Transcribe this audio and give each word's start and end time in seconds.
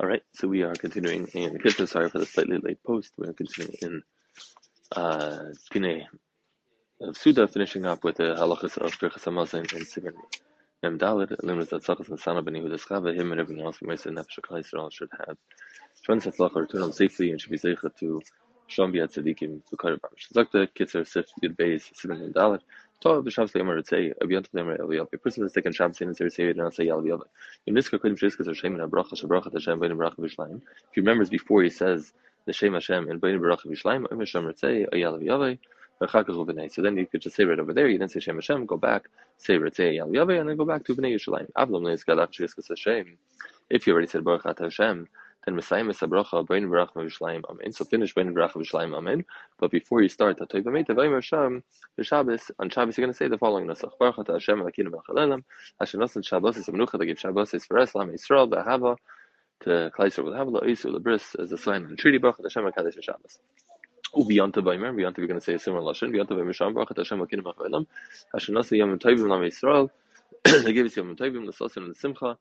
All 0.00 0.08
right, 0.08 0.22
so 0.32 0.46
we 0.46 0.62
are 0.62 0.74
continuing 0.74 1.26
in 1.34 1.54
the. 1.54 1.86
Sorry 1.88 2.08
for 2.08 2.20
the 2.20 2.26
slightly 2.26 2.58
late 2.58 2.80
post. 2.84 3.10
We're 3.18 3.32
continuing 3.32 3.74
in 3.82 4.02
uh, 4.94 5.46
Pine 5.72 6.06
of 7.00 7.16
Suda, 7.16 7.48
finishing 7.48 7.84
up 7.84 8.04
with 8.04 8.18
the 8.18 8.36
halachas 8.36 8.78
of 8.78 8.92
Birchas 8.92 9.24
Hamazon 9.24 9.72
and 9.74 9.84
Siman 9.84 10.12
Mem 10.84 11.00
Dalit, 11.00 11.34
Limit 11.42 11.70
Tzachas 11.70 12.10
and 12.10 12.20
Sana 12.20 12.44
Hudas 12.44 12.86
Chava, 12.86 13.12
him 13.12 13.32
and 13.32 13.40
everyone 13.40 13.66
else 13.66 13.78
from 13.78 13.88
Mesa 13.88 14.10
Nefesh 14.10 14.60
Israel 14.60 14.88
should 14.90 15.08
have 15.26 15.36
Shvan 16.06 16.22
Setzlach 16.22 16.54
return 16.54 16.82
home 16.82 16.92
safely 16.92 17.32
and 17.32 17.40
should 17.40 17.50
be 17.50 17.58
zeicha 17.58 17.90
to 17.98 18.22
Shom 18.70 18.94
Biat 18.94 19.12
Tzadikim 19.12 19.62
Bukar 19.72 19.98
Bamish. 19.98 20.32
Zakta, 20.32 20.68
Kitzur, 20.68 21.08
Sif, 21.08 21.26
Yud 21.42 21.56
Beis, 21.56 21.82
Siman 22.00 22.20
Mem 22.20 22.32
Dalit, 22.32 22.60
If 23.04 23.12
he 23.12 23.18
remembers 31.00 31.30
before 31.30 31.62
he 31.62 31.70
says 31.70 32.12
the 32.44 32.52
Shem 32.52 32.74
Hashem 32.74 33.08
and 33.08 33.20
b'nei 33.20 33.38
bracha 33.38 33.66
v'shleim, 33.66 34.10
Im 34.10 34.18
Hashem 34.18 34.52
say 34.56 34.84
ayalav 34.92 35.22
yavei. 35.22 35.58
So 36.72 36.82
then 36.82 36.96
you 36.96 37.06
could 37.06 37.20
just 37.20 37.36
say 37.36 37.44
right 37.44 37.58
over 37.58 37.72
there. 37.72 37.88
You 37.88 37.98
didn't 37.98 38.12
say 38.12 38.20
Shem 38.20 38.36
Hashem. 38.36 38.66
Go 38.66 38.76
back, 38.76 39.08
say 39.36 39.58
Ritzei 39.58 39.96
Yal 39.96 40.30
and 40.30 40.48
then 40.48 40.56
go 40.56 40.64
back 40.64 40.84
to 40.84 40.94
Bnei 40.94 41.14
Yerushalayim. 41.14 41.50
Avlam 41.56 41.82
le'iskalach 41.82 42.32
sheskas 42.32 42.68
Hashem. 42.68 43.18
If 43.68 43.86
you 43.86 43.92
already 43.92 44.08
said 44.08 44.24
Baruch 44.24 44.58
Hashem, 44.58 45.08
then 45.48 45.56
Messiah 45.56 45.82
Bracha, 45.82 46.46
Bain 46.46 46.68
Barach 46.68 46.92
Vishlayim 46.92 47.42
Amen. 47.48 47.72
So 47.72 47.84
finish 47.86 48.14
Bain 48.14 48.34
Barach 48.34 48.52
Vishlayim 48.52 48.94
Amen. 48.94 49.24
But 49.58 49.70
before 49.70 50.02
you 50.02 50.08
start 50.10 50.38
Tatoy 50.38 50.62
B'Meita 50.62 50.90
Vayim 50.90 51.14
Hashem, 51.14 51.64
the 51.96 52.04
Shabbos, 52.04 52.50
on 52.58 52.68
Shabbos 52.68 52.98
you're 52.98 53.06
going 53.06 53.14
to 53.14 53.16
say 53.16 53.28
the 53.28 53.38
following 53.38 53.66
Nusach. 53.66 53.92
Baruch 53.98 54.18
Ata 54.18 54.34
Hashem 54.34 54.58
Elakinu 54.58 54.88
Melchalelam, 54.88 55.42
Hashem 55.80 56.00
Nasan 56.00 56.22
Shabbos 56.22 56.58
is 56.58 56.66
Menucha, 56.66 56.98
they 56.98 57.06
give 57.06 57.18
Shabbos 57.18 57.54
is 57.54 57.64
for 57.64 57.78
Eslam, 57.78 58.12
Yisrael, 58.12 58.46
Behava, 58.46 58.96
to 59.64 59.90
Kleiser 59.96 60.22
with 60.22 60.34
Havla, 60.34 60.62
Isu, 60.64 60.94
Lebris, 60.94 61.40
as 61.42 61.50
a 61.50 61.56
sign 61.56 61.84
and 61.84 61.98
treaty, 61.98 62.18
Baruch 62.18 62.40
Hashem 62.42 62.64
HaKadosh 62.64 63.02
Shabbos. 63.02 63.38
Ubiyanta 64.14 64.56
Vaymer, 64.56 64.94
Biyanta 64.94 65.16
we're 65.16 65.28
going 65.28 65.40
to 65.40 65.44
say 65.44 65.54
a 65.54 65.58
similar 65.58 65.82
Lashon, 65.82 66.10
Biyanta 66.10 66.32
Vaymer 66.32 66.54
Sham, 66.54 66.74
Baruch 66.74 66.94
Hashem 66.94 67.18
Elakinu 67.18 67.42
Melchalelam, 67.42 67.86
Hashem 68.34 68.54
Nasan 68.54 68.76
Yom 68.76 68.98
Tovim 68.98 69.28
Lam 69.30 69.40
Yisrael, 69.40 69.88
they 70.64 70.74
give 70.74 70.84
us 70.84 70.94
Yom 70.94 71.16
Tovim, 71.16 71.46
the 71.46 71.52
Sosin 71.52 71.78
and 71.78 71.94
the 71.94 71.98
Simcha, 71.98 72.36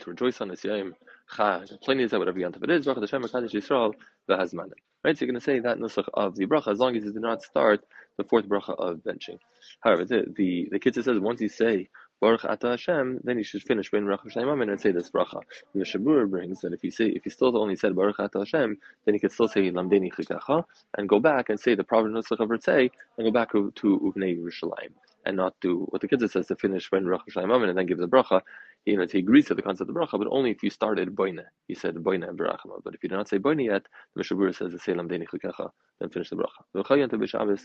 to 0.00 0.10
rejoice 0.10 0.40
on 0.40 0.48
this 0.48 0.64
Yom, 0.64 0.94
Plenty 1.34 2.02
is 2.02 2.10
that 2.10 2.18
whatever 2.18 2.38
Yantav 2.38 2.62
it 2.62 2.70
is, 2.70 2.84
Baruch 2.84 3.00
Hashem 3.00 3.22
HaKadosh 3.22 3.52
Yisrael 3.52 3.94
v'hazmanim. 4.28 4.72
Right, 5.04 5.18
so 5.18 5.24
you're 5.24 5.32
going 5.32 5.40
to 5.40 5.44
say 5.44 5.58
that 5.58 5.78
nusach 5.78 6.08
of 6.14 6.36
the 6.36 6.46
bracha 6.46 6.68
as 6.68 6.78
long 6.78 6.96
as 6.96 7.04
you 7.04 7.12
do 7.12 7.18
not 7.18 7.42
start 7.42 7.84
the 8.18 8.24
fourth 8.24 8.46
bracha 8.46 8.78
of 8.78 8.98
benching. 8.98 9.38
However, 9.80 10.04
the 10.04 10.26
the, 10.36 10.68
the 10.70 10.78
kitzur 10.78 11.02
says 11.02 11.18
once 11.18 11.40
you 11.40 11.48
say 11.48 11.88
Baruch 12.20 12.44
Ata 12.44 12.68
Hashem, 12.68 13.18
then 13.24 13.36
you 13.36 13.42
should 13.42 13.64
finish 13.64 13.90
Ben 13.90 14.04
Baruch 14.04 14.20
Hashem 14.22 14.48
and 14.48 14.80
say 14.80 14.92
this 14.92 15.10
bracha. 15.10 15.40
And 15.74 15.82
the 15.82 15.84
Shabur 15.84 16.30
brings 16.30 16.60
that 16.60 16.72
if 16.72 16.84
you 16.84 16.92
say 16.92 17.06
if 17.06 17.24
you 17.24 17.32
still 17.32 17.58
only 17.58 17.74
said 17.74 17.96
Baruch 17.96 18.20
Ata 18.20 18.38
Hashem, 18.38 18.78
then 19.04 19.14
you 19.14 19.18
could 19.18 19.32
still 19.32 19.48
say 19.48 19.72
Lamdeni 19.72 20.12
Chikacha 20.12 20.64
and 20.96 21.08
go 21.08 21.18
back 21.18 21.48
and 21.48 21.58
say 21.58 21.74
the 21.74 21.82
proper 21.82 22.08
nusach 22.08 22.38
of 22.38 22.48
Ritzei 22.48 22.88
and 23.18 23.26
go 23.26 23.32
back 23.32 23.50
to, 23.50 23.72
Uvnei 23.82 24.38
Yerushalayim 24.38 24.92
and 25.26 25.36
not 25.36 25.54
do 25.60 25.86
what 25.90 26.00
the 26.00 26.06
kitzur 26.06 26.30
says 26.30 26.46
to 26.46 26.54
finish 26.54 26.88
Ben 26.90 27.02
Baruch 27.02 27.22
Hashem 27.26 27.50
and 27.50 27.76
then 27.76 27.86
give 27.86 27.98
the 27.98 28.06
bracha 28.06 28.42
you 28.84 28.96
know, 28.96 29.06
he 29.10 29.18
agrees 29.18 29.46
to 29.46 29.54
the 29.54 29.62
concept 29.62 29.90
of 29.90 29.96
bracha, 29.96 30.18
but 30.18 30.26
only 30.30 30.50
if 30.50 30.62
you 30.62 30.70
started 30.70 31.14
boina. 31.14 31.44
He 31.68 31.74
said 31.74 31.94
boina 31.96 32.28
and 32.28 32.38
barachama. 32.38 32.82
But 32.84 32.94
if 32.94 33.02
you 33.02 33.08
do 33.08 33.16
not 33.16 33.28
say 33.28 33.38
boina 33.38 33.64
yet, 33.64 33.86
the 34.14 34.22
Mishabura 34.22 34.54
says 34.54 34.72
the 34.72 34.78
selam 34.78 35.08
chukecha, 35.08 35.70
then 36.00 36.10
finish 36.10 36.30
the 36.30 36.36
bracha. 36.36 37.58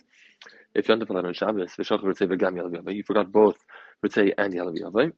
If 0.75 0.87
you 0.87 0.95
want 0.95 1.25
on 1.25 1.33
Shabbos, 1.33 1.71
v'shach 1.75 2.03
ritzei 2.03 2.27
v'gam 2.27 2.55
yalav 2.55 2.93
you 2.93 3.03
forgot 3.03 3.31
both 3.31 3.57
ritzei 4.05 4.33
and 4.37 4.53
yalav 4.53 5.11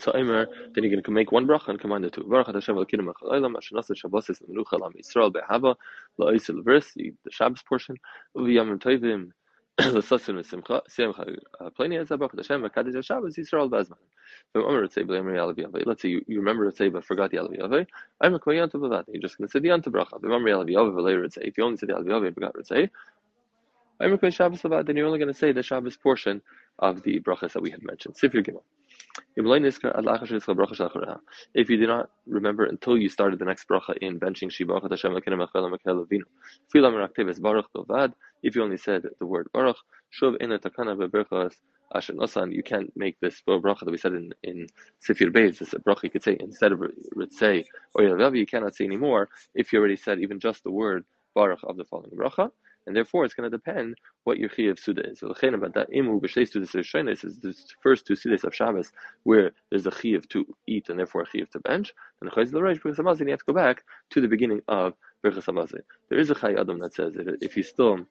so 0.00 0.12
Eimer, 0.12 0.46
then 0.74 0.84
you're 0.84 0.92
going 0.92 1.02
to 1.02 1.10
make 1.10 1.32
one 1.32 1.46
bracha 1.46 1.68
and 1.68 1.80
command 1.80 2.04
the 2.04 2.10
two. 2.10 2.22
Baruch 2.22 2.46
Hashem 2.54 2.76
Elokeinu 2.76 3.00
Melech 3.00 3.16
Haolam, 3.22 3.56
Asher 3.56 3.94
Shabbos 3.96 4.30
Es 4.30 4.38
Menucha 4.40 4.78
Lam 4.78 4.92
Yisrael 4.92 5.32
Be'ahava, 5.32 5.74
La'oisel 6.20 6.62
Verse, 6.64 6.92
the 6.94 7.12
Shabbos 7.30 7.62
portion, 7.62 7.96
Uviyamim 8.36 8.78
Tovim, 8.78 9.30
L'sasin 9.78 10.34
V'simcha, 10.34 10.82
Be'azman. 13.68 13.98
Let's 14.54 16.02
say 16.02 16.08
you, 16.08 16.24
you 16.26 16.38
remember 16.38 16.72
but 16.90 17.04
forgot 17.04 17.30
the 17.30 17.36
Alav 17.36 17.86
I'm 18.20 18.34
a 18.34 18.38
Koyan 18.40 18.70
to 18.72 18.78
Bavat. 18.78 19.04
You're 19.08 19.22
just 19.22 19.38
going 19.38 19.46
to 19.46 19.52
say 19.52 19.60
the 19.60 19.68
Anta 19.68 19.88
Bracha. 19.88 20.18
If 21.46 21.58
you 21.58 21.64
only 21.64 21.76
say 21.76 21.86
the 21.86 21.92
Alav 21.92 22.06
Yavai 22.06 22.26
and 22.26 22.34
forgot 22.34 22.54
I'm 24.00 24.12
a 24.12 24.18
then 24.84 24.96
you're 24.96 25.06
only 25.06 25.18
going 25.18 25.32
to 25.32 25.38
say 25.38 25.52
the 25.52 25.62
Shabbos 25.62 25.96
portion 25.96 26.40
of 26.78 27.02
the 27.02 27.20
brachas 27.20 27.52
that 27.52 27.62
we 27.62 27.70
had 27.70 27.82
mentioned. 27.84 28.16
Gimel. 28.42 28.62
Uh, 29.18 31.16
if 31.54 31.70
you 31.70 31.76
do 31.76 31.86
not 31.86 32.10
remember 32.26 32.64
until 32.64 32.98
you 32.98 33.08
started 33.08 33.38
the 33.38 33.44
next 33.44 33.68
bracha 33.68 33.96
in 33.98 34.18
benching 34.18 34.50
Shibach 34.50 34.88
Hashem 34.90 35.16
If 38.42 38.56
you 38.56 38.62
only 38.62 38.76
said 38.78 39.02
the 39.18 39.26
word 39.26 39.48
Baruch, 39.52 39.76
you 42.52 42.62
can't 42.62 42.96
make 42.96 43.20
this 43.20 43.42
bracha 43.46 43.80
that 43.80 43.90
we 43.90 43.98
said 43.98 44.12
in, 44.12 44.32
in 44.42 44.66
Sifir 45.06 45.30
Beis, 45.32 45.58
this 45.58 45.74
bracha 45.74 46.04
you 46.04 46.10
could 46.10 46.24
say 46.24 46.36
instead 46.40 46.72
of 46.72 46.82
say 47.30 47.64
or 47.94 48.02
you 48.34 48.46
cannot 48.46 48.74
say 48.74 48.84
anymore 48.84 49.28
if 49.54 49.72
you 49.72 49.78
already 49.78 49.96
said 49.96 50.20
even 50.20 50.38
just 50.40 50.64
the 50.64 50.70
word 50.70 51.04
Baruch 51.34 51.60
of 51.64 51.76
the 51.76 51.84
following 51.84 52.10
bracha, 52.10 52.50
and 52.86 52.96
therefore 52.96 53.24
it's 53.24 53.34
going 53.34 53.50
to 53.50 53.56
depend 53.56 53.96
what 54.24 54.38
your 54.38 54.50
of 54.70 54.78
Suda 54.78 55.10
is. 55.10 55.20
So 55.20 55.28
b'sheis 55.28 57.24
is 57.24 57.40
the 57.40 57.54
first 57.82 58.06
two 58.06 58.14
Sudas 58.14 58.44
of 58.44 58.54
Shabbos 58.54 58.92
where 59.24 59.52
there's 59.70 59.86
a 59.86 59.92
chiv 59.92 60.28
to 60.30 60.46
eat 60.66 60.88
and 60.88 60.98
therefore 60.98 61.22
a 61.22 61.26
chiv 61.26 61.50
to 61.50 61.60
bench, 61.60 61.92
and 62.20 62.30
the 62.30 62.34
chayz 62.34 62.50
the 62.50 62.60
Reish 62.60 62.80
Birchas 62.80 63.20
you 63.20 63.30
have 63.30 63.38
to 63.40 63.44
go 63.46 63.52
back 63.52 63.84
to 64.10 64.20
the 64.20 64.28
beginning 64.28 64.60
of 64.68 64.94
Hamazon. 65.24 65.80
There 66.08 66.18
is 66.18 66.30
a 66.30 66.34
Chayei 66.34 66.60
Adam 66.60 66.78
that 66.80 66.94
says 66.94 67.14
that 67.14 67.38
if 67.40 67.56
you 67.56 67.62
still 67.62 68.06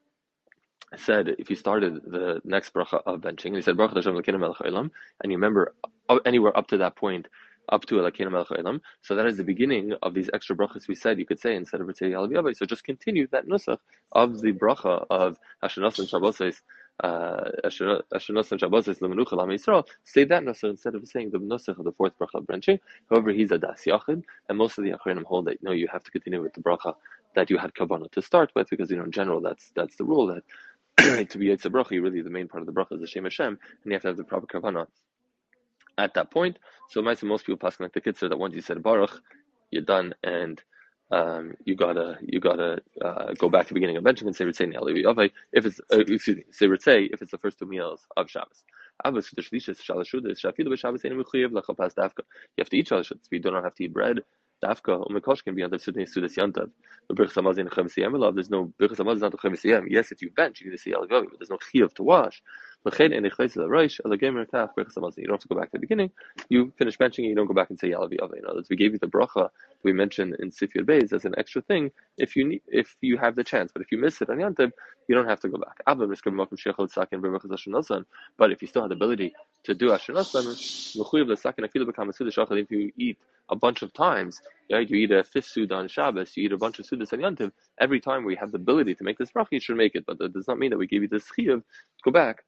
said 0.96 1.36
if 1.40 1.50
you 1.50 1.56
started 1.56 1.96
the 2.06 2.42
next 2.46 2.74
bracha 2.74 3.02
of 3.06 3.22
benching, 3.22 3.48
and 3.48 3.56
he 3.56 3.62
said 3.62 3.76
bracha 3.76 3.96
Hashem 3.96 4.16
and 4.16 5.32
you 5.32 5.38
remember 5.38 5.74
uh, 6.10 6.20
anywhere 6.26 6.58
up 6.58 6.68
to 6.68 6.78
that 6.78 6.96
point, 6.96 7.28
up 7.70 7.86
to 7.86 7.96
Elokeinu 7.96 8.32
Melech 8.32 8.82
so 9.02 9.16
that 9.16 9.26
is 9.26 9.38
the 9.38 9.44
beginning 9.44 9.94
of 10.02 10.14
these 10.14 10.30
extra 10.34 10.56
brachas 10.56 10.88
we 10.88 10.96
said 10.96 11.20
you 11.20 11.26
could 11.26 11.40
say 11.40 11.56
instead 11.56 11.82
of 11.82 11.88
Ritzei 11.88 12.12
Yalav 12.12 12.56
So 12.58 12.66
just 12.66 12.84
continue 12.84 13.28
that 13.32 13.48
nusach 13.48 13.80
of 14.12 14.42
the 14.42 14.52
bracha 14.52 15.06
of 15.10 15.38
Hashanas 15.64 16.00
and 16.00 16.08
Shabbosis. 16.08 16.62
Uh, 17.04 17.52
Ashenos 17.64 18.52
and 18.52 18.62
Shabbosis 18.62 19.00
Lemenucha 19.00 19.34
Lam 19.34 19.50
Yisrael. 19.50 19.86
Say 20.04 20.24
that 20.26 20.44
nusach 20.44 20.70
instead 20.72 20.96
of 20.96 21.08
saying 21.08 21.32
the 21.32 21.40
nusach 21.40 21.78
of 21.78 21.86
the 21.86 21.92
fourth 21.92 22.14
bracha 22.20 22.36
of 22.36 22.46
benching. 22.46 22.80
However, 23.10 23.32
he's 23.32 23.52
a 23.52 23.58
das 23.58 23.84
yachid, 23.86 24.24
and 24.50 24.58
most 24.58 24.78
of 24.78 24.84
the 24.84 24.92
achronim 24.92 25.24
hold 25.24 25.46
that 25.46 25.62
no, 25.62 25.72
you 25.72 25.88
have 25.92 26.04
to 26.04 26.12
continue 26.12 26.42
with 26.42 26.54
the 26.54 26.62
bracha 26.62 26.96
that 27.36 27.50
you 27.50 27.58
had 27.58 27.74
kavanah 27.74 28.12
to 28.12 28.22
start 28.22 28.52
with, 28.56 28.70
because 28.70 28.90
you 28.90 28.98
know 28.98 29.04
in 29.04 29.12
general 29.12 29.42
that's 29.42 29.72
that's 29.76 29.96
the 29.98 30.04
rule 30.04 30.28
that 30.28 30.44
to 31.30 31.38
be 31.38 31.48
Yitzhak 31.48 31.72
Bracha, 31.72 32.02
really 32.02 32.22
the 32.22 32.30
main 32.30 32.48
part 32.48 32.62
of 32.62 32.66
the 32.66 32.74
bracha 32.74 32.94
is 32.94 33.02
the 33.02 33.08
Shem 33.08 33.26
Hashem, 33.26 33.48
and 33.48 33.58
you 33.86 33.94
have 33.94 34.02
to 34.02 34.08
have 34.08 34.18
the 34.18 34.24
proper 34.24 34.48
kavanah 34.48 34.88
at 35.98 36.14
that 36.14 36.32
point. 36.32 36.58
So 36.90 37.02
most 37.02 37.46
people 37.46 37.58
pass 37.58 37.80
like 37.80 37.94
the 37.94 38.02
kitzur 38.02 38.30
that 38.30 38.38
once 38.38 38.54
you 38.56 38.62
said 38.62 38.82
Baruch, 38.84 39.22
you're 39.72 39.84
done, 39.84 40.14
and 40.24 40.62
um, 41.12 41.56
you 41.66 41.76
gotta 41.76 42.18
you 42.22 42.40
gotta 42.40 42.82
uh, 43.04 43.34
go 43.34 43.50
back 43.50 43.64
to 43.68 43.70
the 43.70 43.74
beginning 43.76 43.98
of 43.98 44.04
Benjamin 44.04 44.34
say 44.34 44.46
Ritzei 44.46 44.74
Ne'alevi 44.74 45.32
if 45.54 45.66
it's 45.66 45.80
uh, 45.94 46.00
excuse 46.00 46.38
me 46.38 46.44
say 46.52 46.68
Ritzei 46.68 47.10
if 47.14 47.22
it's 47.22 47.32
the 47.32 47.38
first 47.38 47.60
two 47.60 47.66
meals 47.66 48.06
of 48.18 48.30
Shabbos. 48.30 48.64
You 49.06 49.14
have 49.14 49.24
to 49.24 49.56
eat 52.78 52.88
Shabbos. 52.88 53.10
You 53.32 53.40
don't 53.40 53.64
have 53.64 53.76
to 53.76 53.84
eat 53.84 53.94
bread 53.94 54.24
Dafka 54.64 55.08
umekosh 55.08 55.44
can 55.44 55.56
be 55.56 55.64
under 55.64 55.78
Sudan 55.78 56.06
Sudas 56.06 56.36
Yantav. 56.36 56.70
The 57.10 57.14
Hamazon 57.14 57.70
Chavis 57.70 57.96
Yem 57.96 58.36
There's 58.36 58.50
no 58.50 58.74
Chavis 58.80 59.64
Yem. 59.64 59.88
Yes, 59.90 60.12
if 60.12 60.22
you 60.22 60.32
bench, 60.32 60.62
you 60.62 60.72
to 60.72 60.78
see 60.78 60.94
Al 60.94 61.08
but 61.08 61.28
there's 61.40 61.50
no 61.50 61.58
Chiyuv 61.58 61.94
to 61.96 62.04
wash. 62.04 62.42
You 62.92 63.10
don't 65.28 65.36
have 65.36 65.42
to 65.42 65.48
go 65.48 65.56
back 65.56 65.72
to 65.72 65.74
the 65.74 65.80
beginning. 65.80 66.12
You 66.50 66.74
finish 66.78 66.98
benching, 66.98 67.20
and 67.20 67.28
you 67.28 67.36
don't 67.36 67.48
go 67.48 67.54
back 67.54 67.70
and 67.70 67.80
say 67.80 67.90
Yalav 67.90 68.14
Yavai. 68.14 68.40
In 68.40 68.46
other 68.46 68.56
words, 68.56 68.70
we 68.70 68.76
gave 68.76 68.94
you 68.94 69.00
the 69.00 69.08
bracha 69.08 69.50
we 69.84 69.94
mentioned 69.94 70.36
in 70.40 70.52
Sifir 70.52 70.84
Beis 70.84 71.14
as 71.14 71.26
an 71.26 71.34
extra 71.38 71.62
thing 71.62 71.92
if 72.18 72.36
you 72.36 72.48
need, 72.48 72.62
if 72.68 72.96
you 73.02 73.18
have 73.18 73.36
the 73.36 73.44
chance. 73.44 73.72
But 73.74 73.82
if 73.82 73.92
you 73.92 73.98
miss 73.98 74.22
it 74.22 74.30
on 74.30 74.38
Yantav, 74.38 74.72
you 75.08 75.16
don't 75.16 75.28
have 75.28 75.40
to 75.42 75.50
go 75.50 75.58
back. 75.58 75.82
But 75.86 76.12
if 78.52 78.62
you 78.62 78.68
still 78.68 78.82
have 78.82 78.90
the 78.90 78.96
ability 78.96 79.34
to 79.64 79.74
do 79.74 79.92
Asher 79.92 80.14
if 82.58 82.72
you 82.72 82.92
eat 82.98 83.18
a 83.50 83.56
bunch 83.56 83.82
of 83.82 83.94
times, 83.94 84.42
yeah, 84.68 84.80
you 84.80 84.98
eat 84.98 85.12
a 85.12 85.24
fifth 85.24 85.46
Suda 85.46 85.76
on 85.76 85.88
Shabbos, 85.88 86.36
you 86.36 86.44
eat 86.46 86.52
a 86.52 86.58
bunch 86.58 86.80
of 86.80 86.86
Sudas 86.86 87.14
on 87.14 87.20
Yantiv, 87.20 87.54
every 87.80 88.02
time 88.02 88.26
we 88.26 88.36
have 88.36 88.52
the 88.52 88.58
ability 88.58 88.94
to 88.96 89.04
make 89.04 89.18
this 89.18 89.32
bracha, 89.32 89.48
you 89.52 89.62
should 89.62 89.78
make 89.78 89.96
it. 89.96 90.06
But 90.06 90.18
that 90.20 90.34
does 90.34 90.48
not 90.48 90.60
mean 90.60 90.70
that 90.72 90.78
we 90.78 90.88
gave 90.88 91.02
you 91.02 91.08
this 91.08 91.24
to 91.38 91.64
go 92.04 92.12
back 92.12 92.44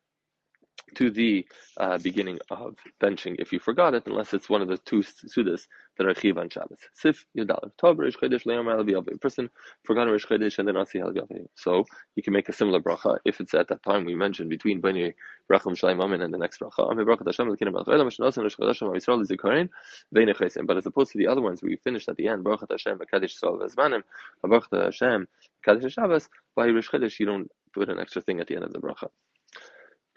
to 0.96 1.10
the 1.12 1.46
uh, 1.78 1.98
beginning 2.00 2.40
of 2.50 2.76
benching 3.02 3.36
if 3.40 3.52
you 3.52 3.60
forgot 3.60 3.94
it, 3.94 4.04
unless 4.06 4.34
it's 4.34 4.50
one 4.50 4.62
of 4.62 4.68
the 4.68 4.78
two 4.80 5.00
sudas 5.02 5.68
that 5.98 6.08
are 6.08 6.16
chiv 6.16 6.38
on 6.38 6.50
Shabbos. 6.50 6.78
Sif 6.94 7.26
yudal 7.38 7.72
tov 7.82 7.98
rish 7.98 8.16
chedesh 8.16 8.46
le'yom 8.46 9.08
A 9.14 9.18
person 9.18 9.50
forgot 9.86 10.08
a 10.08 10.12
rish 10.12 10.26
chedesh 10.26 10.58
and 10.58 10.68
then 10.68 10.76
not 10.76 10.90
see 10.90 11.02
So 11.56 11.86
you 12.16 12.24
can 12.24 12.34
make 12.34 12.48
a 12.50 12.54
similar 12.54 12.80
bracha 12.80 13.18
if 13.26 13.42
it's 13.42 13.54
at 13.54 13.68
that 13.68 13.84
time 13.84 14.06
we 14.06 14.16
mentioned 14.16 14.50
between 14.50 14.82
bnei 14.82 15.14
racham 15.52 15.76
shleim 15.78 16.02
amen 16.02 16.22
and 16.22 16.34
the 16.34 16.38
next 16.38 16.60
bracha. 16.60 16.88
But 20.66 20.78
as 20.78 20.86
opposed 20.86 21.12
to 21.12 21.18
the 21.18 21.28
other 21.28 21.42
ones 21.42 21.62
we 21.62 21.76
finished 21.78 22.10
at 22.10 22.16
the 22.16 22.28
end, 22.28 22.46
bracha 22.46 22.66
Hashem 22.70 22.98
v'kadesh 22.98 23.36
Yisrael 23.36 23.62
v'zmanim, 23.62 24.04
bracha 24.46 24.86
Hashem 24.86 25.28
kadesh 25.66 25.94
Shabbos. 25.94 26.30
By 26.56 26.68
chedesh 26.68 27.20
you 27.20 27.26
don't 27.26 27.52
put 27.74 27.90
an 27.90 28.00
extra 28.00 28.22
thing 28.22 28.40
at 28.40 28.48
the 28.48 28.56
end 28.56 28.64
of 28.64 28.74
the 28.74 28.80
bracha. 28.80 29.10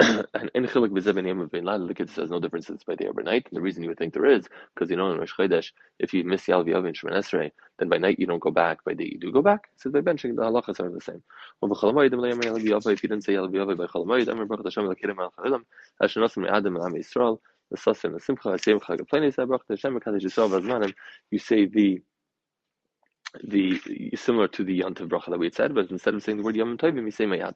and 0.35 0.51
in 0.55 0.65
Chilik 0.67 0.91
B'Zeben 0.91 1.27
Yom 1.27 1.47
Bein 1.49 1.65
Laila, 1.65 1.87
the 1.87 1.95
kid 1.95 2.11
says 2.11 2.31
no 2.31 2.41
difference 2.41 2.69
it's 2.69 2.83
by 2.85 2.95
day 2.95 3.07
or 3.07 3.13
by 3.13 3.23
night. 3.23 3.47
And 3.49 3.57
the 3.57 3.61
reason 3.61 3.83
you 3.83 3.89
would 3.91 3.99
think 3.99 4.15
there 4.15 4.27
is, 4.27 4.47
because 4.75 4.91
you 4.91 4.97
know 4.97 5.11
in 5.13 5.19
Rosh 5.19 5.33
Chodesh, 5.33 5.71
if 5.99 6.13
you 6.13 6.25
miss 6.25 6.49
Yal 6.49 6.65
V'Yav 6.65 6.87
and 6.87 6.97
Esrei, 6.97 7.53
then 7.79 7.89
by 7.89 7.99
night 7.99 8.19
you 8.19 8.27
don't 8.27 8.41
go 8.41 8.51
back, 8.51 8.85
by 8.85 8.95
day 8.95 9.11
you 9.13 9.19
do 9.19 9.31
go 9.31 9.43
back. 9.43 9.69
So 9.77 9.91
by 9.91 10.01
benching, 10.01 10.35
the 10.35 10.43
halachas 10.43 10.81
are 10.81 10.91
the 10.91 11.01
same. 11.01 11.23
If 11.63 13.03
you 13.03 13.09
didn't 13.09 13.25
say 13.25 13.35
Yal 13.35 13.49
V'Yav 13.49 13.77
by 13.77 13.87
Chalamayid, 13.87 14.29
Amr 14.29 14.47
Baruch 14.47 14.67
Hashem 14.67 14.89
L'Kirim 14.89 15.19
Al 15.19 15.33
Cha'ilam, 15.39 15.63
Hashenosim 16.03 16.39
Me'adam 16.39 16.85
Am 16.85 16.95
Yisrael, 16.95 17.39
the 17.71 17.77
Sasim, 17.77 18.15
the 18.15 18.21
Simcha, 18.21 18.49
Hasim 18.49 18.81
Chag 18.81 19.01
Pleni, 19.09 19.35
Baruch 19.37 19.65
Hashem 19.69 20.01
Yisrael 20.01 20.93
you 21.31 21.39
say 21.39 21.67
the 21.67 22.03
the 23.45 23.81
similar 24.15 24.49
to 24.49 24.65
the 24.65 24.81
Yantav 24.81 25.09
bracha 25.09 25.31
that 25.31 25.39
we 25.39 25.47
had 25.47 25.55
said, 25.55 25.75
but 25.75 25.91
instead 25.91 26.15
of 26.15 26.23
saying 26.23 26.39
the 26.39 26.45
word 26.45 26.57
Yom 26.57 26.77
Tovim, 26.77 27.05
you 27.05 27.11
say 27.11 27.25
Mayadim. 27.25 27.55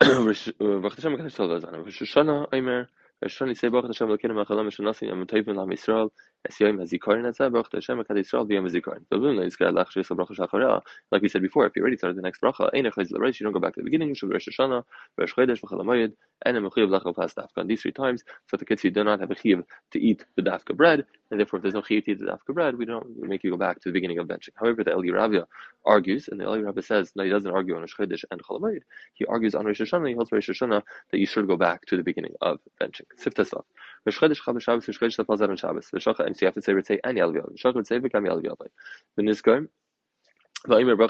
Rosh 0.00 0.50
Hashanah, 2.00 2.46
Omer, 2.52 2.88
Hashanah, 3.24 3.58
say 3.58 3.68
Baruch 3.68 3.86
Hashem, 3.86 4.08
Elokeinu 4.08 4.34
Melech 4.34 4.48
Haolam, 4.48 4.68
Yisrael 4.68 4.94
Nasim, 4.94 5.08
Yom 5.08 5.26
Tovim 5.26 5.56
Lam 5.56 5.70
Yisrael, 5.70 6.10
like 11.10 11.22
we 11.22 11.28
said 11.28 11.42
before, 11.42 11.66
if 11.66 11.74
you 11.74 11.82
already 11.82 11.96
started 11.96 12.16
the 12.16 12.22
next 12.22 12.40
bracha, 12.40 12.70
you 12.72 13.44
don't 13.44 13.52
go 13.52 13.58
back 13.58 13.74
to 13.74 13.80
the 13.80 13.84
beginning. 13.84 14.14
Should 14.14 14.32
Rosh 14.32 14.46
Hashanah, 14.48 14.84
Rosh 15.18 15.34
Chodesh, 15.34 15.60
V'chalamayid, 15.60 16.12
and 16.46 16.56
a 16.56 16.60
mechiv 16.60 16.88
lachal 16.88 17.12
pas 17.12 17.34
dafka. 17.34 17.66
These 17.66 17.82
three 17.82 17.90
times, 17.90 18.22
so 18.46 18.56
the 18.56 18.64
kids 18.64 18.84
you 18.84 18.92
do 18.92 19.02
not 19.02 19.18
have 19.18 19.32
a 19.32 19.34
chiv 19.34 19.64
to 19.90 19.98
eat 20.00 20.24
the 20.36 20.42
dafka 20.42 20.76
bread, 20.76 21.04
and 21.32 21.40
therefore 21.40 21.56
if 21.56 21.64
there's 21.64 21.74
no 21.74 21.82
chiv 21.82 22.04
to 22.04 22.12
eat 22.12 22.20
the 22.20 22.26
dafka 22.26 22.54
bread, 22.54 22.78
we 22.78 22.84
don't 22.84 23.18
make 23.18 23.42
you 23.42 23.50
go 23.50 23.56
back 23.56 23.80
to 23.80 23.88
the 23.88 23.92
beginning 23.92 24.18
of 24.18 24.28
benching. 24.28 24.50
However, 24.54 24.84
the 24.84 24.92
Eli 24.92 25.08
Ravia 25.08 25.44
argues, 25.84 26.28
and 26.28 26.38
the 26.38 26.44
Eli 26.44 26.58
Ravia 26.58 26.84
says, 26.84 27.10
no, 27.16 27.24
he 27.24 27.30
doesn't 27.30 27.50
argue 27.50 27.74
on 27.74 27.80
Rosh 27.80 27.96
Chodesh 27.98 28.24
and 28.30 28.40
Chalamayid. 28.44 28.82
He 29.14 29.24
argues 29.24 29.56
on 29.56 29.66
Rosh 29.66 29.80
Hashanah, 29.80 30.08
he 30.08 30.14
holds 30.14 30.30
Rosh 30.30 30.48
Hashanah 30.48 30.82
that 31.10 31.18
you 31.18 31.26
should 31.26 31.48
go 31.48 31.56
back 31.56 31.84
to 31.86 31.96
the 31.96 32.04
beginning 32.04 32.34
of 32.40 32.60
benching. 32.80 33.07
Siftasov. 33.16 33.64
Rosh 34.04 34.18
Chodesh, 34.18 34.40
Chav 34.42 34.60
Shabbos, 34.60 34.88
Rosh 34.88 34.98
Chodesh, 34.98 35.24
Lapazar, 35.24 35.50
and 35.50 35.58
Shabbos. 35.58 35.90
V'shacha, 35.94 36.26
and 36.26 36.36
so 36.36 36.44
you 36.44 36.46
have 36.46 36.54
to 36.54 36.62
say 36.62 36.72
Ritzei 36.72 36.98
and 37.04 37.18
Yalviyav. 37.18 37.52
V'shacha, 37.52 37.74
Ritzei, 37.74 38.00
v'kam 38.00 38.26
Yalviyav. 38.28 38.56
V'nizkar, 39.18 39.68
so 40.66 40.76
we 40.76 40.82
read 40.82 41.00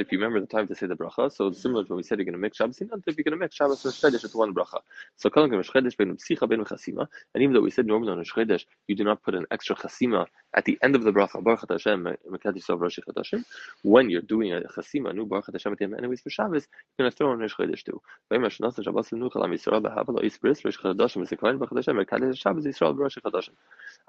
if 0.00 0.12
you 0.12 0.18
remember 0.18 0.40
the 0.40 0.46
time 0.46 0.68
to 0.68 0.74
say 0.76 0.86
the 0.86 0.94
bracha, 0.94 1.30
so 1.32 1.50
similar 1.50 1.82
to 1.82 1.88
when 1.88 1.96
we 1.96 2.02
said 2.04 2.18
you're 2.18 2.24
to 2.30 2.38
mix 2.38 2.56
Shabbos 2.56 2.80
if 2.80 2.88
you're 3.16 3.24
going 3.24 3.32
to 3.32 3.36
mix 3.36 3.56
Shabbos 3.56 3.84
and 3.84 3.92
Shchedesh, 3.92 4.24
it's 4.24 4.34
one 4.34 4.54
bracha. 4.54 4.78
So 5.16 5.28
Shchedesh 5.28 5.96
ben 5.96 6.16
ben 6.48 6.64
and 7.34 7.42
even 7.42 7.52
though 7.52 7.60
we 7.60 7.72
said 7.72 7.86
normally 7.86 8.12
on 8.12 8.24
Shchedesh 8.24 8.64
you 8.86 8.94
do 8.94 9.02
not 9.02 9.24
put 9.24 9.34
an 9.34 9.46
extra 9.50 9.74
Chasima 9.74 10.26
at 10.54 10.64
the 10.66 10.78
end 10.82 10.94
of 10.94 11.02
the 11.02 11.10
bracha, 11.10 11.42
Baruch 11.42 11.68
Hashem, 11.68 12.06
Rosh 12.78 12.98
when 13.82 14.08
you're 14.08 14.22
doing 14.22 14.52
a 14.52 14.60
Chasima, 14.60 15.12
new 15.12 15.26
Baruch 15.26 15.46
Hashem 15.52 15.94
anyways 15.98 16.20
for 16.20 16.30
Shabbos, 16.30 16.68
you're 16.96 17.04
going 17.04 17.10
to 17.10 17.16
throw 17.16 17.32
on 17.32 17.40
Rosh 17.40 17.54
Chodesh 17.54 17.82
too. 17.82 18.00
Vayim 18.30 18.44
Hashanah 18.46 18.84
Shabbos 18.84 19.12
Am 19.12 19.18
Yisrael 19.20 19.82
B'Havel 19.82 20.22
Isbris 20.22 20.64
Rosh 20.64 20.78
Chodashim 20.78 21.28
V'Sekoyin 21.28 21.58
Baruch 21.58 21.74
Hashem 21.74 22.34
Shabbos 22.36 22.64
Yisrael 22.64 22.96
Rosh 22.96 23.16
Rosh 23.24 23.48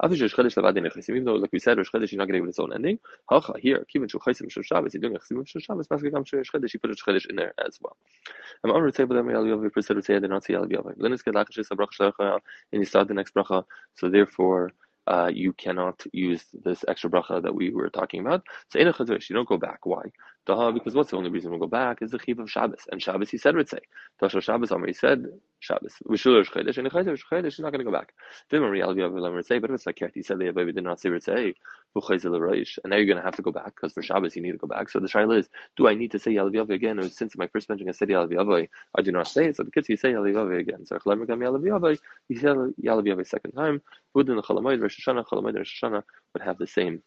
Chodesh 0.00 1.08
even 1.10 1.24
though 1.24 1.34
like 1.34 1.52
we 1.52 1.58
said 1.58 1.78
Rosh 1.78 1.90
Chodesh 1.90 2.12
you're 2.12 2.18
not 2.18 2.28
going 2.28 2.34
to 2.34 2.38
give 2.38 2.44
it 2.46 2.50
its 2.50 2.60
own 2.60 2.72
ending. 2.72 2.98
Hacha 3.30 3.54
here, 3.58 3.86
even 3.94 4.08
Shul 4.08 4.20
Chaisim 4.20 4.50
Shul 4.50 4.62
Shabbos, 4.62 4.92
you're 4.94 5.00
doing 5.00 5.16
a 5.16 5.18
Chasidim 5.18 5.44
Shul 5.46 5.60
Shabbos, 5.60 5.88
Maske 5.88 6.12
Gam 6.12 6.24
Shul 6.24 6.40
you 6.40 6.78
put 6.78 6.90
a 6.90 6.94
Chodesh 6.94 7.26
in 7.30 7.36
there 7.36 7.54
as 7.64 7.78
well. 7.80 7.96
I'm 8.62 8.70
on 8.70 8.82
Ritzei 8.82 9.06
B'Dam 9.06 9.30
Yal 9.30 9.44
Yov 9.44 9.70
V'Presed 9.70 9.96
Ritzei 9.96 10.16
Adin 10.16 10.30
Atzi 10.30 10.50
Yal 10.50 10.66
Yov. 10.66 10.96
Lenis 10.98 11.22
Kedach 11.22 11.46
Shis 11.50 11.68
Abrach 11.68 11.88
Shalach 11.98 12.40
and 12.72 12.82
you 12.82 12.84
start 12.84 13.08
the 13.08 13.14
next 13.14 13.34
bracha. 13.34 13.64
So 13.94 14.10
therefore 14.10 14.72
uh, 15.06 15.30
you 15.32 15.52
cannot 15.54 16.04
use 16.12 16.44
this 16.64 16.84
extra 16.88 17.10
bracha 17.10 17.42
that 17.42 17.54
we 17.54 17.70
were 17.70 17.88
talking 17.90 18.20
about. 18.20 18.42
So 18.70 18.78
you 18.78 18.92
don't 19.30 19.48
go 19.48 19.58
back. 19.58 19.86
Why? 19.86 20.02
Because 20.46 20.94
what's 20.94 21.10
the 21.10 21.16
only 21.16 21.30
reason 21.30 21.50
we'll 21.50 21.60
go 21.60 21.66
back 21.66 22.02
is 22.02 22.10
the 22.10 22.18
chiv 22.18 22.38
of 22.38 22.50
Shabbos. 22.50 22.80
And 22.92 23.02
Shabbos 23.02 23.30
he 23.30 23.38
said 23.38 23.54
Ritzei. 23.54 23.80
Tasha 24.20 24.42
Shabbos 24.42 24.70
Amar 24.70 24.86
he 24.86 24.92
said 24.92 25.24
Shabbos. 25.60 25.94
V'shul 26.06 26.44
Chedesh 26.44 26.76
and 26.76 26.90
Chedesh 26.90 27.22
Chedesh 27.30 27.46
is 27.46 27.58
not 27.60 27.70
going 27.70 27.78
to 27.78 27.84
go 27.84 27.92
back. 27.92 28.12
Then 28.50 28.60
Maria 28.60 28.86
Ritzei, 28.86 29.60
but 29.60 29.70
if 29.70 29.76
it's 29.76 29.86
like 29.86 29.96
Kert, 29.96 30.12
he 30.14 30.22
said 30.22 30.38
the 30.38 30.52
Abavi 30.52 30.74
did 30.74 30.84
not 30.84 31.00
say 31.00 31.08
Ritzei. 31.08 31.54
And 31.96 32.90
now 32.90 32.96
you're 32.96 33.06
going 33.06 33.18
to 33.18 33.22
have 33.22 33.36
to 33.36 33.42
go 33.42 33.52
back 33.52 33.76
because 33.76 33.92
for 33.92 34.02
Shabbos 34.02 34.34
you 34.34 34.42
need 34.42 34.50
to 34.50 34.58
go 34.58 34.66
back. 34.66 34.90
So 34.90 34.98
the 34.98 35.06
shaila 35.06 35.38
is, 35.38 35.48
do 35.76 35.86
I 35.86 35.94
need 35.94 36.10
to 36.10 36.18
say 36.18 36.32
Yalav 36.32 36.70
again? 36.70 36.98
Or 36.98 37.08
since 37.08 37.36
my 37.36 37.46
first 37.46 37.68
mention 37.68 37.88
I 37.88 37.92
said 37.92 38.08
Yalav 38.08 38.68
I 38.96 39.02
do 39.02 39.12
not 39.12 39.28
say 39.28 39.46
it. 39.46 39.56
So 39.56 39.62
the 39.62 39.70
kids 39.70 39.88
you 39.88 39.96
say 39.96 40.12
Yalav 40.12 40.58
again. 40.58 40.84
So 40.86 40.96
Chalamer 40.98 41.24
Gam 41.26 41.38
Yalav 41.38 41.98
you 42.28 42.38
say 42.38 42.46
Yalav 42.46 43.26
second 43.28 43.52
time. 43.52 43.80
Within 44.12 44.34
the 44.34 44.42
Chalamayid 44.42 44.82
Rosh 44.82 44.98
Hashanah, 45.06 45.24
Chalamayid 45.26 45.58
Rosh 45.58 45.84
Hashanah 45.84 46.02
would 46.32 46.42
have 46.42 46.58
the 46.58 46.66
same 46.66 47.00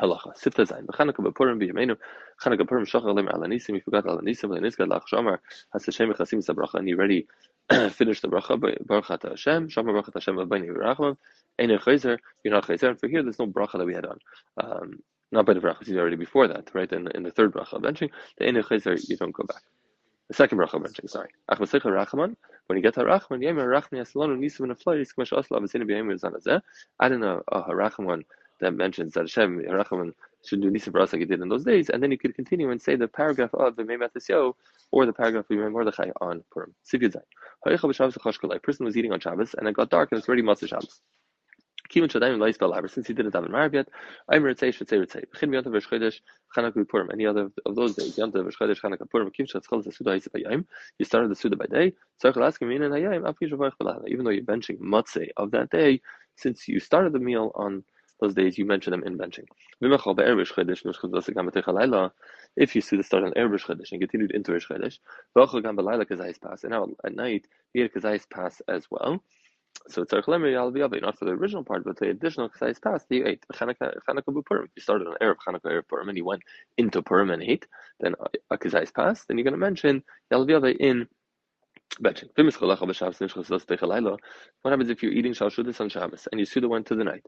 halacha. 0.00 0.36
Sifta 0.36 0.66
zayin. 0.66 0.86
B'chanukah 0.86 1.32
b'purim 1.32 1.60
b'yameinu. 1.60 1.96
Chanukah 2.42 2.68
purim 2.68 2.86
shachar 2.86 3.14
lem 3.14 3.28
al 3.28 3.40
anisim. 3.40 3.74
You 3.74 3.80
forgot 3.80 4.06
al 4.06 4.18
anisim. 4.18 4.50
Le'nizgad 4.50 4.88
lach 4.88 5.02
shamar. 5.12 5.38
Has 5.72 5.86
Hashem 5.86 6.12
echasim 6.12 6.42
sa 6.42 6.52
bracha. 6.52 6.74
And 6.74 6.88
you 6.88 6.96
already 6.96 7.26
finished 7.90 8.22
the 8.22 8.28
bracha. 8.28 8.58
Baruch 8.86 9.06
Hashem. 9.06 9.68
Shamar 9.68 9.92
baruch 9.92 10.10
Hashem 10.14 10.36
v'bayni 10.36 10.70
v'rachman. 10.70 11.16
Ein 11.58 11.70
chayzer. 11.78 12.18
You're 12.44 12.54
not 12.54 12.66
chayzer. 12.66 12.90
And 12.90 13.00
for 13.00 13.08
here, 13.08 13.22
there's 13.22 13.38
no 13.38 13.46
bracha 13.46 13.78
that 13.78 13.86
we 13.86 13.94
had 13.94 14.06
on. 14.06 14.18
Um, 14.62 15.00
not 15.32 15.46
by 15.46 15.54
the 15.54 15.60
bracha. 15.60 15.82
It's 15.82 15.90
already 15.90 16.16
before 16.16 16.48
that, 16.48 16.70
right? 16.74 16.90
In, 16.92 17.08
in 17.14 17.22
the 17.22 17.30
third 17.30 17.52
bracha 17.52 17.74
of 17.74 17.82
benching, 17.82 18.10
the 18.38 18.48
ein 18.48 18.54
chayzer, 18.56 18.98
you 19.08 19.16
don't 19.16 19.32
go 19.32 19.44
back. 19.44 19.62
The 20.28 20.34
second 20.34 20.58
bracha 20.58 20.74
of 20.74 20.82
benching, 20.82 21.08
sorry. 21.08 21.30
Ach 21.48 21.58
v'secha 21.58 21.84
rachman. 21.84 22.36
When 22.70 22.76
you 22.76 22.84
get 22.84 22.94
to 22.94 23.00
Rachman, 23.00 23.42
Yemer 23.42 23.66
Rachni 23.66 23.98
Asalonu 23.98 24.38
Nisim 24.38 24.60
and 24.60 24.70
a 24.70 24.74
flood, 24.76 24.98
Yisk 24.98 25.18
Mash 25.18 25.30
Osla 25.30 25.58
Avasina 25.58 25.82
B'Yemer 25.82 26.16
Zanazeh. 26.20 26.60
Add 27.00 27.10
in 27.10 27.24
a, 27.24 27.38
a 27.48 27.64
Harachman 27.64 28.22
that 28.60 28.74
mentions 28.74 29.14
that 29.14 29.22
Hashem 29.22 29.62
Harachman 29.62 30.12
should 30.44 30.60
do 30.62 30.70
Nisim 30.70 30.92
Baras 30.92 31.12
like 31.12 31.20
he 31.20 31.26
did 31.26 31.40
in 31.40 31.48
those 31.48 31.64
days, 31.64 31.90
and 31.90 32.02
then 32.02 32.10
you 32.10 32.18
could 32.18 32.34
continue 32.34 32.70
and 32.70 32.80
say 32.80 32.96
the 32.96 33.08
paragraph 33.08 33.52
of 33.54 33.76
the 33.76 33.82
Meimat 33.82 34.54
or 34.92 35.06
the 35.06 35.12
paragraph 35.12 35.44
of 35.50 35.56
Yom 35.56 35.72
Mordechai 35.72 36.10
on 36.20 36.42
Purim. 36.50 36.74
B'Shabbos 36.92 38.54
A 38.54 38.58
person 38.60 38.86
was 38.86 38.96
eating 38.96 39.12
on 39.12 39.20
Shabbos, 39.20 39.54
and 39.54 39.68
it 39.68 39.74
got 39.74 39.90
dark, 39.90 40.10
and 40.12 40.18
it's 40.18 40.28
already 40.28 40.42
Matzah 40.42 40.68
Shabbos. 40.68 41.00
Since 41.92 43.06
he 43.08 43.14
didn't 43.14 43.34
have 43.34 43.44
an 43.44 43.50
Marab 43.50 43.74
yet, 43.74 43.88
I'm 44.28 44.44
Ritzay 44.44 44.72
should 44.72 44.88
say 44.88 44.98
Ritzay. 44.98 45.24
B'chin 45.34 45.50
Yontav 45.50 45.72
V'Shchedesh 45.74 46.20
Chanukah 46.56 46.88
Purim. 46.88 47.10
Any 47.12 47.26
other 47.26 47.50
of 47.66 47.74
those 47.74 47.96
days, 47.96 48.16
Yontav 48.16 48.44
V'Shchedesh 48.48 48.80
Chanukah 48.80 49.10
Purim, 49.10 49.30
Kiv 49.30 49.50
Shatzchol 49.50 49.82
Zasuda 49.84 50.14
Yisip 50.16 50.32
Hayayim. 50.36 50.64
You 50.98 51.04
started 51.04 51.32
the 51.32 51.34
Suda 51.34 51.56
by 51.56 51.66
day. 51.66 51.92
Tzarech 52.22 52.34
Laskim 52.34 52.68
Yinan 52.68 52.92
Hayayim. 52.92 54.08
Even 54.08 54.24
though 54.24 54.30
you're 54.30 54.44
benching 54.44 54.78
Matzeh 54.78 55.30
of 55.36 55.50
that 55.50 55.70
day, 55.70 56.00
since 56.36 56.68
you 56.68 56.78
started 56.78 57.12
the 57.12 57.18
meal 57.18 57.50
on 57.56 57.82
those 58.20 58.34
days, 58.34 58.58
you 58.58 58.64
mention 58.64 58.90
them 58.92 59.02
in 59.04 59.16
benching. 59.18 59.46
If 62.56 62.74
you 62.74 62.80
see 62.80 62.96
the 62.96 63.02
start 63.02 63.24
on 63.24 63.32
Erev 63.32 63.64
Chodesh 63.64 63.92
and 63.92 64.00
continued 64.00 64.32
into 64.32 64.52
Rosh 64.52 64.66
Chodesh, 64.66 64.98
and 66.62 66.70
now 66.70 66.88
at 67.04 67.14
night, 67.14 67.46
you 67.72 67.82
had 67.82 67.92
Kazayis 67.92 68.28
pass 68.30 68.60
as 68.68 68.86
well. 68.90 69.22
So 69.88 70.02
it's 70.02 70.12
not 70.12 70.24
for 70.24 71.24
the 71.24 71.30
original 71.30 71.64
part, 71.64 71.84
but 71.84 71.96
the 71.96 72.10
additional 72.10 72.50
Chayis 72.50 72.82
past 72.82 73.06
you 73.08 73.24
ate. 73.26 73.44
If 73.48 73.60
you 73.60 74.82
started 74.82 75.06
on 75.06 75.14
Erev 75.22 75.36
Chanukah 75.46 75.60
Erev 75.64 75.88
Purim 75.88 76.08
and 76.08 76.18
you 76.18 76.24
went 76.24 76.42
into 76.76 77.00
Purim 77.02 77.30
and 77.30 77.42
ate, 77.42 77.66
then 78.00 78.14
a 78.50 78.58
Chayis 78.58 78.92
past, 78.92 79.28
then 79.28 79.38
you're 79.38 79.44
going 79.44 79.54
to 79.54 79.58
mention 79.58 80.02
Yalav 80.32 80.76
in 80.76 81.08
What 81.98 82.16
happens 82.16 82.56
if 84.90 85.02
you're 85.02 85.12
eating 85.12 85.32
Shalshudas 85.32 85.80
on 85.80 85.88
Shabbos 85.88 86.28
and 86.30 86.40
you 86.40 86.68
went 86.68 86.86
to 86.86 86.94
the 86.94 87.04
night? 87.04 87.26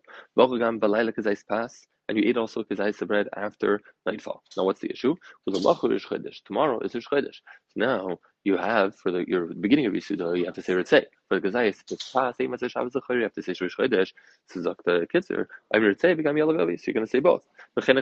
and 2.08 2.18
you 2.18 2.28
ate 2.28 2.36
also 2.36 2.62
kazayis 2.62 3.06
bread 3.06 3.28
after 3.36 3.80
nightfall. 4.06 4.42
Now, 4.56 4.64
what's 4.64 4.80
the 4.80 4.90
issue? 4.90 5.14
Tomorrow 5.48 6.80
is 6.80 6.94
Rosh 6.94 7.06
Chodesh. 7.06 7.36
Now 7.76 8.18
you 8.44 8.56
have 8.56 8.94
for 8.96 9.10
the 9.10 9.24
your 9.28 9.46
beginning 9.46 9.86
of 9.86 9.92
Yisuda, 9.92 10.38
you 10.38 10.44
have 10.44 10.54
to 10.54 10.62
say 10.62 10.74
Ritzei. 10.74 11.04
For 11.28 11.40
the 11.40 11.48
Matzah 11.48 12.70
Shabbos 12.70 12.96
you 13.10 13.22
have 13.22 13.32
to 13.32 13.42
say 13.42 13.54
Rosh 13.60 13.76
Chodesh. 13.76 14.12
Suzak 14.52 14.76
the 14.84 15.06
Kitzur. 15.12 15.46
I'm 15.74 15.82
Yalagavi. 15.82 16.78
So 16.78 16.84
you're 16.86 16.94
going 16.94 17.06
to 17.06 17.10
say 17.10 17.20
both. 17.20 17.42
But 17.74 17.86
the 17.86 17.92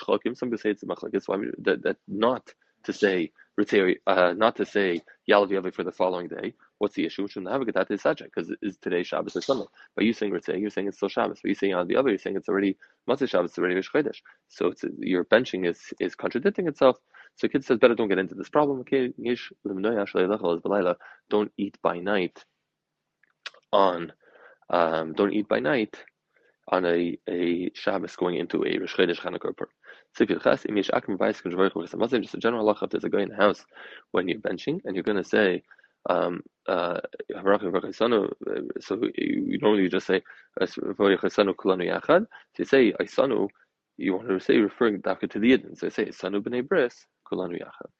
Chokim. 0.00 0.36
Some 0.36 0.56
say 0.56 0.70
it's 0.70 0.82
that 0.82 1.80
that 1.82 1.96
not 2.06 2.54
to 2.84 2.92
say 2.92 3.32
uh, 4.06 4.34
not 4.36 4.56
to 4.56 4.64
say 4.64 5.02
Yalav 5.28 5.74
for 5.74 5.84
the 5.84 5.92
following 5.92 6.28
day. 6.28 6.54
What's 6.78 6.94
the 6.94 7.04
issue? 7.04 7.22
We 7.22 7.28
shouldn't 7.28 7.52
have 7.52 7.60
a 7.60 7.64
Getat 7.64 8.00
subject 8.00 8.34
because 8.34 8.52
is 8.62 8.76
today 8.78 9.02
Shabbos 9.02 9.36
or 9.36 9.42
Sunday. 9.42 9.66
By 9.96 10.02
you 10.02 10.12
saying 10.12 10.32
Ritzei, 10.32 10.60
you're 10.60 10.70
saying 10.70 10.88
it's 10.88 10.96
still 10.96 11.08
Shabbos. 11.08 11.40
But 11.42 11.48
you 11.50 11.54
saying 11.54 11.74
Yalav 11.74 12.08
you're 12.08 12.18
saying 12.18 12.36
it's 12.36 12.48
already 12.48 12.76
Matzah 13.08 13.28
Shabbos, 13.28 13.50
it's 13.50 13.58
already 13.58 13.74
Rish 13.74 13.90
So 14.48 14.68
it's, 14.68 14.84
your 14.98 15.24
benching 15.26 15.68
is 15.68 15.80
is 16.00 16.14
contradicting 16.14 16.66
itself. 16.66 16.96
So 17.36 17.48
kid 17.48 17.64
says 17.64 17.78
better 17.78 17.94
don't 17.94 18.08
get 18.08 18.18
into 18.18 18.34
this 18.34 18.48
problem. 18.48 18.80
Okay, 18.80 19.12
don't 21.30 21.52
eat 21.56 21.78
by 21.82 21.98
night 21.98 22.44
on 23.72 24.12
um, 24.70 25.12
don't 25.12 25.32
eat 25.32 25.48
by 25.48 25.60
night 25.60 25.96
on 26.72 26.86
a, 26.86 27.16
a 27.28 27.70
Shabbos 27.74 28.16
going 28.16 28.36
into 28.36 28.64
a 28.64 28.78
Rosh 28.78 28.96
Chodesh 28.96 29.20
Chanukah 29.20 29.54
Just 32.22 32.34
a 32.34 32.38
general 32.38 32.64
law, 32.64 32.76
if 32.82 32.90
there's 32.90 33.04
a 33.04 33.10
guy 33.10 33.20
in 33.20 33.28
the 33.28 33.36
house 33.36 33.64
when 34.12 34.26
you're 34.26 34.40
benching 34.40 34.80
and 34.84 34.96
you're 34.96 35.04
going 35.04 35.22
to 35.22 35.24
say, 35.24 35.62
um, 36.08 36.42
uh, 36.66 37.00
so 38.80 39.00
you 39.16 39.58
normally 39.60 39.88
just 39.88 40.06
say, 40.06 40.22
so 40.66 40.80
you 40.90 42.64
say, 42.64 42.92
you 43.98 44.14
want 44.14 44.28
to 44.28 44.40
say 44.40 44.56
referring 44.56 44.98
back 45.00 45.20
to 45.20 45.38
the 45.38 45.52
Yidden. 45.52 45.78
So 45.78 45.86
you 45.86 45.90
say, 45.90 46.06
Isanu 46.06 46.40
b'nei 46.42 46.66
bris, 46.66 47.06
kulanu 47.30 47.60
yachad. 47.60 47.90